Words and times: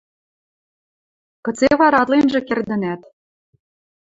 –Кыце 1.45 1.69
вара 1.79 1.97
ытленжӹ 2.03 2.41
кердӹнӓт? 2.47 3.01